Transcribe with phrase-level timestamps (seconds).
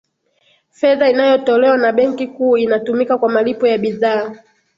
[0.69, 4.35] fedha inayotolewa na benki kuu inatumika kwa malipo ya bidhaa